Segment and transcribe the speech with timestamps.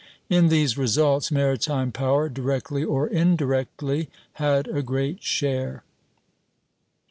[0.31, 5.83] In these results maritime power, directly or indirectly, had a great share.